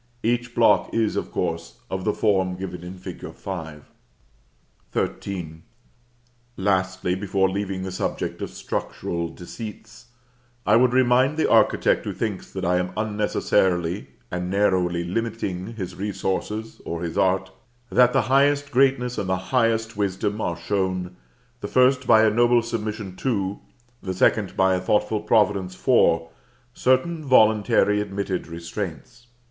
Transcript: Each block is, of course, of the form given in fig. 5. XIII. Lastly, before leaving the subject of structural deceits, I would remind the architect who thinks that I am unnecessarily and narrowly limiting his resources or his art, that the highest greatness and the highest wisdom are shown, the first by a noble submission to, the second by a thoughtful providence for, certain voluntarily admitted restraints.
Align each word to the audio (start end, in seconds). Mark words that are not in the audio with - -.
Each 0.23 0.55
block 0.55 0.91
is, 0.95 1.15
of 1.15 1.29
course, 1.31 1.81
of 1.87 2.05
the 2.05 2.11
form 2.13 2.55
given 2.55 2.83
in 2.83 2.97
fig. 2.97 3.21
5. 3.35 3.85
XIII. 4.95 5.53
Lastly, 6.57 7.13
before 7.13 7.47
leaving 7.47 7.83
the 7.83 7.91
subject 7.91 8.41
of 8.41 8.49
structural 8.49 9.27
deceits, 9.29 10.07
I 10.65 10.75
would 10.75 10.91
remind 10.91 11.37
the 11.37 11.47
architect 11.47 12.05
who 12.05 12.13
thinks 12.13 12.51
that 12.51 12.65
I 12.65 12.77
am 12.77 12.93
unnecessarily 12.97 14.07
and 14.31 14.49
narrowly 14.49 15.03
limiting 15.03 15.75
his 15.75 15.93
resources 15.93 16.81
or 16.83 17.03
his 17.03 17.15
art, 17.15 17.51
that 17.91 18.11
the 18.11 18.21
highest 18.23 18.71
greatness 18.71 19.19
and 19.19 19.29
the 19.29 19.37
highest 19.53 19.95
wisdom 19.95 20.41
are 20.41 20.57
shown, 20.57 21.15
the 21.59 21.67
first 21.67 22.07
by 22.07 22.23
a 22.23 22.31
noble 22.31 22.63
submission 22.63 23.15
to, 23.17 23.59
the 24.01 24.15
second 24.15 24.57
by 24.57 24.73
a 24.73 24.81
thoughtful 24.81 25.21
providence 25.21 25.75
for, 25.75 26.31
certain 26.73 27.23
voluntarily 27.23 28.01
admitted 28.01 28.47
restraints. 28.47 29.27